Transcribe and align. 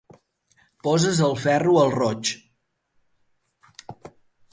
Poses 0.85 1.19
el 1.27 1.35
ferro 1.43 1.75
al 1.81 1.93
roig. 1.97 2.31